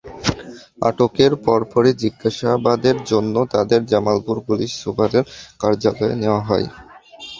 আটকের 0.81 1.31
পরপরই 1.45 1.93
জিজ্ঞাসাবাদের 2.01 2.97
জন্য 3.11 3.35
তাঁদের 3.53 3.81
জামালপুর 3.91 4.37
পুলিশ 4.47 4.71
সুপারের 4.81 5.23
কার্যালয়ে 5.59 6.15
নেওয়া 6.21 6.41
হয়। 6.47 6.67